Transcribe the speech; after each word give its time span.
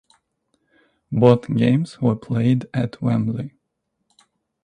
Both 1.11 1.55
games 1.55 2.01
were 2.01 2.15
played 2.15 2.65
at 2.73 3.03
Wembley. 3.03 3.53